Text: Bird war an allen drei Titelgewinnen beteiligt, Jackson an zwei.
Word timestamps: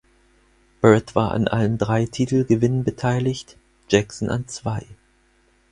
Bird 0.81 1.13
war 1.13 1.29
an 1.31 1.47
allen 1.47 1.77
drei 1.77 2.07
Titelgewinnen 2.07 2.83
beteiligt, 2.83 3.55
Jackson 3.87 4.29
an 4.29 4.47
zwei. 4.47 4.83